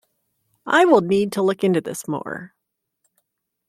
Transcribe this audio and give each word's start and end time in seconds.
I 0.65 0.83
will 0.85 1.01
need 1.01 1.31
to 1.33 1.43
look 1.43 1.63
into 1.63 1.79
this 1.79 2.07
more... 2.07 2.55